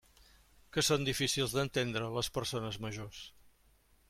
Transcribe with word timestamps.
Que 0.77 0.83
són 0.87 1.05
difícils 1.09 1.53
d'entendre, 1.57 2.09
les 2.17 2.33
persones 2.39 2.81
majors! 2.89 3.23